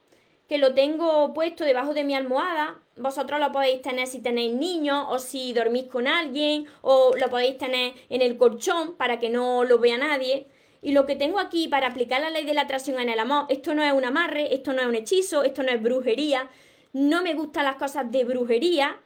[0.48, 2.80] que lo tengo puesto debajo de mi almohada.
[2.96, 7.56] Vosotros lo podéis tener si tenéis niños o si dormís con alguien o lo podéis
[7.56, 10.48] tener en el colchón para que no lo vea nadie.
[10.83, 13.46] Y lo que tengo aquí para aplicar la ley de la atracción en el amor,
[13.48, 16.50] esto no es un amarre, esto no es un hechizo, esto no es brujería.
[16.92, 18.98] No me gustan las cosas de brujería,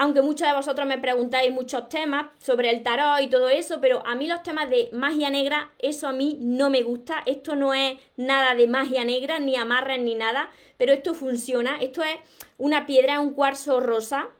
[0.00, 4.02] aunque muchos de vosotros me preguntáis muchos temas sobre el tarot y todo eso, pero
[4.06, 7.22] a mí los temas de magia negra, eso a mí no me gusta.
[7.26, 11.76] Esto no es nada de magia negra, ni amarras ni nada, pero esto funciona.
[11.82, 12.16] Esto es
[12.56, 14.30] una piedra, un cuarzo rosa.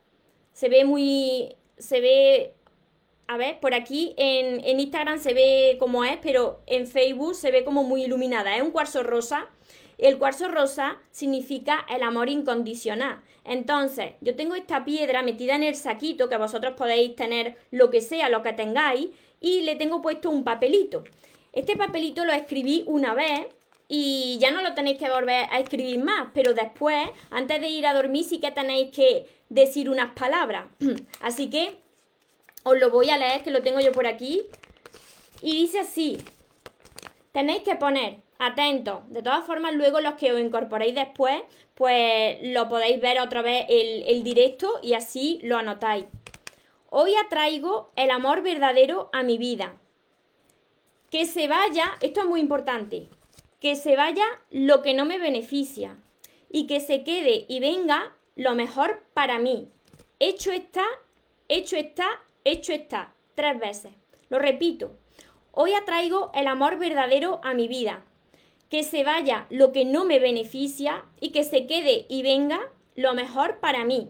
[0.55, 1.55] Se ve muy.
[1.77, 2.55] Se ve.
[3.27, 7.51] A ver, por aquí en, en Instagram se ve como es, pero en Facebook se
[7.51, 8.57] ve como muy iluminada.
[8.57, 9.47] Es un cuarzo rosa
[10.07, 13.21] el cuarzo rosa significa el amor incondicional.
[13.45, 18.01] Entonces, yo tengo esta piedra metida en el saquito, que vosotros podéis tener lo que
[18.01, 19.09] sea, lo que tengáis,
[19.41, 21.05] y le tengo puesto un papelito.
[21.53, 23.47] Este papelito lo escribí una vez
[23.89, 27.87] y ya no lo tenéis que volver a escribir más, pero después, antes de ir
[27.87, 30.67] a dormir, sí que tenéis que decir unas palabras.
[31.21, 31.77] Así que
[32.63, 34.43] os lo voy a leer, que lo tengo yo por aquí.
[35.43, 36.19] Y dice así,
[37.33, 39.01] tenéis que poner atentos.
[39.11, 41.43] De todas formas, luego los que os incorporéis después,
[41.75, 46.07] pues lo podéis ver otra vez el, el directo y así lo anotáis.
[46.89, 49.77] Hoy atraigo el amor verdadero a mi vida.
[51.11, 53.09] Que se vaya, esto es muy importante,
[53.61, 55.97] que se vaya lo que no me beneficia
[56.49, 59.69] y que se quede y venga lo mejor para mí.
[60.19, 60.85] Hecho está,
[61.49, 62.09] hecho está,
[62.45, 63.13] hecho está.
[63.35, 63.93] Tres veces.
[64.29, 64.93] Lo repito.
[65.53, 68.05] Hoy atraigo el amor verdadero a mi vida
[68.71, 72.61] que se vaya lo que no me beneficia y que se quede y venga
[72.95, 74.09] lo mejor para mí.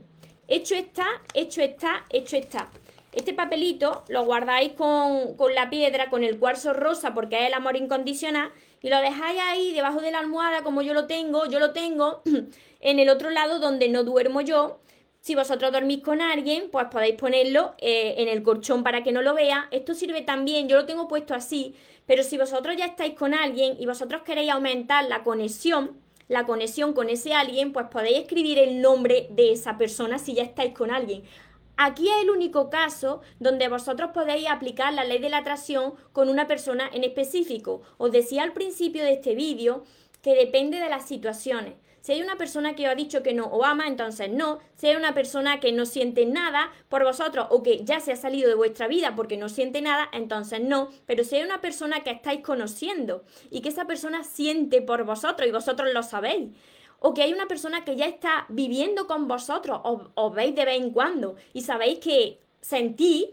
[0.49, 2.71] Hecho está, hecho está, hecho está.
[3.13, 7.77] Este papelito lo guardáis con, la piedra, con el cuarzo rosa, porque es el amor
[7.77, 8.53] incondicional,
[8.83, 12.23] y lo dejáis ahí debajo de la almohada, como yo lo tengo, yo lo tengo
[12.81, 14.81] en el otro lado donde no duermo yo,
[15.23, 19.21] Si vosotros dormís con alguien, pues podéis ponerlo eh, en el colchón para que no
[19.23, 19.69] lo vea.
[19.71, 21.75] Esto sirve también, yo lo tengo puesto así,
[22.07, 26.93] pero si vosotros ya estáis con alguien y vosotros queréis aumentar la conexión, la conexión
[26.93, 30.91] con ese alguien, pues podéis escribir el nombre de esa persona si ya estáis con
[30.91, 31.25] alguien.
[31.77, 36.29] Aquí es el único caso donde vosotros podéis aplicar la ley de la atracción con
[36.29, 37.83] una persona en específico.
[37.97, 39.85] Os decía al principio de este vídeo
[40.21, 41.75] que depende de las situaciones.
[42.01, 44.59] Si hay una persona que os ha dicho que no o ama, entonces no.
[44.77, 48.17] Si hay una persona que no siente nada por vosotros o que ya se ha
[48.17, 50.89] salido de vuestra vida porque no siente nada, entonces no.
[51.07, 55.49] Pero si hay una persona que estáis conociendo y que esa persona siente por vosotros
[55.49, 56.51] y vosotros lo sabéis,
[57.01, 60.65] o que hay una persona que ya está viviendo con vosotros, o os veis de
[60.65, 63.29] vez en cuando y sabéis que sentís,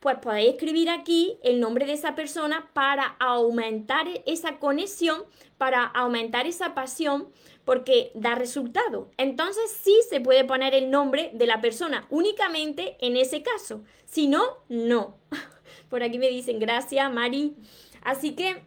[0.00, 5.24] pues podéis escribir aquí el nombre de esa persona para aumentar esa conexión,
[5.58, 7.28] para aumentar esa pasión,
[7.66, 9.10] porque da resultado.
[9.18, 13.82] Entonces sí se puede poner el nombre de la persona únicamente en ese caso.
[14.06, 15.16] Si no, no.
[15.90, 17.54] Por aquí me dicen gracias, Mari.
[18.02, 18.62] Así que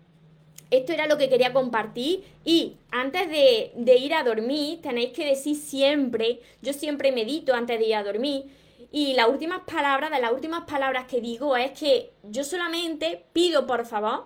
[0.69, 5.55] esto era lo que quería compartir y antes de, ir a dormir tenéis que decir
[5.55, 8.45] siempre, yo siempre medito antes de ir a dormir
[8.91, 13.65] y las últimas palabras, de las últimas palabras que digo es que yo solamente pido
[13.65, 14.25] por favor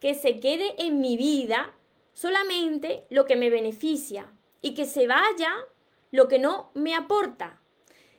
[0.00, 1.74] que se quede en mi vida
[2.14, 5.52] solamente lo que me beneficia y que se vaya
[6.10, 7.60] lo que no me aporta.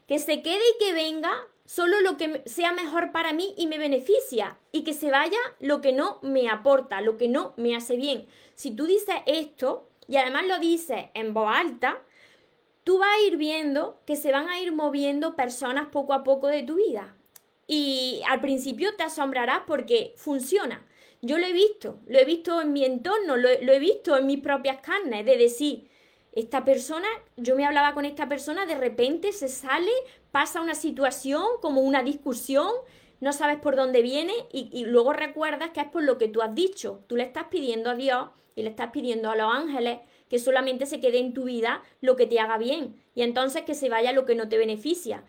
[0.08, 1.34] Que se quede y que venga
[1.66, 5.82] solo lo que sea mejor para mí y me beneficia y que se vaya lo
[5.82, 8.28] que no me aporta, lo que no me hace bien.
[8.54, 12.02] Si tú dices esto y además lo dices en voz alta,
[12.84, 16.48] tú vas a ir viendo que se van a ir moviendo personas poco a poco
[16.48, 17.16] de tu vida.
[17.68, 20.86] Y al principio te asombrarás porque funciona.
[21.26, 24.42] Yo lo he visto, lo he visto en mi entorno, lo, he visto en mis
[24.42, 25.90] propias carnes, de decir,
[26.34, 29.90] esta persona, yo me hablaba con esta persona, de repente se sale,
[30.30, 32.70] pasa una situación como una discusión,
[33.22, 36.44] no sabes por dónde viene y, y, luego recuerdas que es por lo que tú
[36.44, 37.04] has dicho.
[37.08, 40.86] Tú le estás pidiendo a Dios y le estás pidiendo a los ángeles que solamente
[40.86, 44.12] se quede en tu vida lo que te haga bien y entonces que se vaya
[44.12, 45.24] lo que no te beneficia.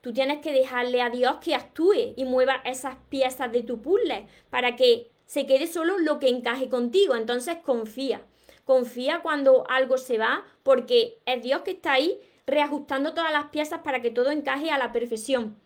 [0.00, 4.28] Tú tienes que dejarle a Dios que actúe y mueva esas piezas de tu puzzle
[4.48, 7.14] para que se quede solo lo que encaje contigo.
[7.14, 8.20] Entonces confía.
[8.64, 12.18] Confía cuando algo se va porque es Dios que está ahí
[12.48, 15.56] reajustando todas las piezas para que todo encaje a la perfección.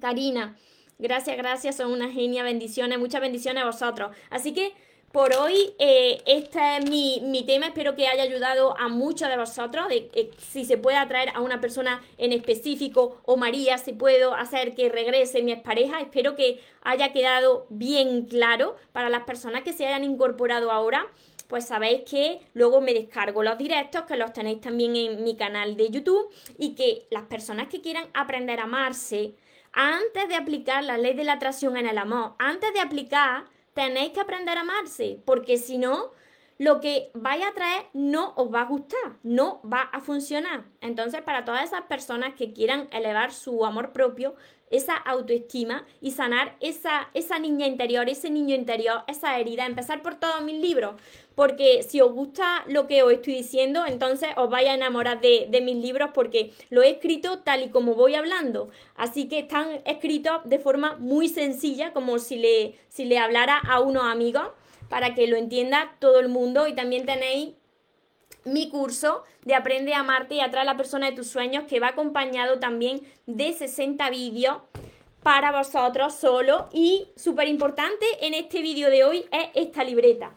[0.00, 0.56] Karina,
[0.98, 4.16] gracias, gracias, son una genia, bendiciones, muchas bendiciones a vosotros.
[4.30, 4.72] Así que
[5.12, 9.86] por hoy eh, este es mi, tema, espero que haya ayudado a muchos de vosotros,
[9.90, 14.74] eh, si se puede atraer a una persona en específico o María, si puedo hacer
[14.74, 19.86] que regrese mi expareja, espero que haya quedado bien claro para las personas que se
[19.86, 21.06] hayan incorporado ahora.
[21.48, 25.76] Pues sabéis que luego me descargo los directos, que los tenéis también en mi canal
[25.76, 29.34] de YouTube, y que las personas que quieran aprender a amarse,
[29.72, 33.44] antes de aplicar la ley de la atracción en el amor, antes de aplicar
[33.74, 36.12] tenéis que aprender a amarse, porque si no,
[36.58, 40.64] lo que vaya a traer no os va a gustar, no va a funcionar.
[40.80, 44.36] Entonces, para todas esas personas que quieran elevar su amor propio,
[44.70, 50.14] esa autoestima y sanar esa, esa niña interior, ese niño interior, esa herida, empezar por
[50.14, 50.94] todos mis libros,
[51.34, 55.46] porque si os gusta lo que os estoy diciendo, entonces os vais a enamorar de,
[55.50, 59.80] de mis libros porque lo he escrito tal y como voy hablando, así que están
[59.84, 64.48] escritos de forma muy sencilla, como si le, si le hablara a unos amigos,
[64.88, 67.54] para que lo entienda todo el mundo y también tenéis
[68.44, 71.80] mi curso de Aprende a amarte y atrae a la persona de tus sueños, que
[71.80, 74.58] va acompañado también de 60 vídeos
[75.22, 76.68] para vosotros solo.
[76.72, 80.34] Y súper importante en este vídeo de hoy es esta libreta.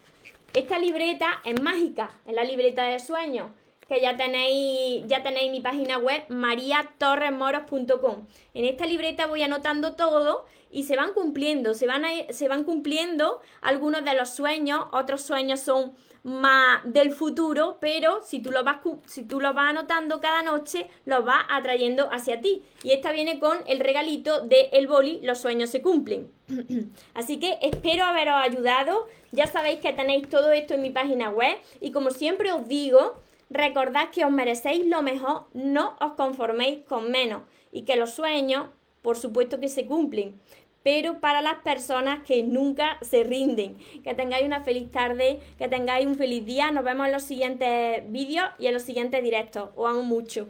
[0.55, 3.51] Esta libreta es mágica, es la libreta de sueños,
[3.87, 8.27] que ya tenéis, ya tenéis mi página web mariatorresmoros.com.
[8.53, 13.41] En esta libreta voy anotando todo y se van cumpliendo, se van, se van cumpliendo
[13.61, 15.93] algunos de los sueños, otros sueños son
[16.25, 21.21] más del futuro, pero si tú lo vas, si tú vas anotando cada noche, lo
[21.21, 22.63] vas atrayendo hacia ti.
[22.83, 26.31] Y esta viene con el regalito de el boli, los sueños se cumplen.
[27.13, 29.07] Así que espero haberos ayudado.
[29.31, 33.21] Ya sabéis que tenéis todo esto en mi página web y como siempre os digo,
[33.49, 38.67] recordad que os merecéis lo mejor, no os conforméis con menos y que los sueños,
[39.01, 40.39] por supuesto que se cumplen,
[40.85, 43.75] pero para las personas que nunca se rinden.
[44.03, 46.69] Que tengáis una feliz tarde, que tengáis un feliz día.
[46.69, 49.71] Nos vemos en los siguientes vídeos y en los siguientes directos.
[49.75, 50.47] Os amo mucho.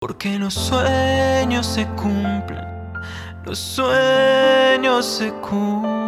[0.00, 2.66] Porque los sueños se cumplen,
[3.46, 6.03] los sueños se cumplen.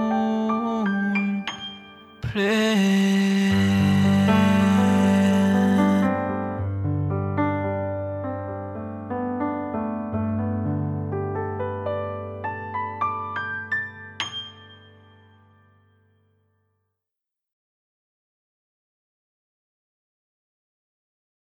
[2.36, 3.45] Yeah.